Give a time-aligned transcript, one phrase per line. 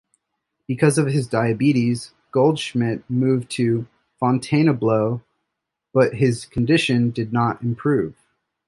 [0.65, 3.85] Because of his diabetes, Goldschmidt moved to
[4.19, 5.21] Fontainebleau,
[5.93, 8.15] but his condition did not improve.